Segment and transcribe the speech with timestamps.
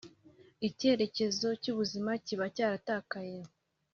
[0.67, 3.37] ikerekezo cy’ubuzima kiba cyaratakaye